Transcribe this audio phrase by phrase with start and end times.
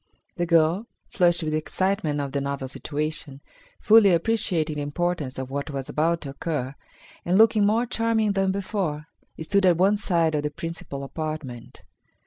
[0.37, 3.39] The girl, flushed with excitement of the novel situation,
[3.79, 6.73] fully appreciating the importance of what was about to occur,
[7.23, 9.05] and looking more charming than before,
[9.39, 11.83] stood at one side of the principal apartment.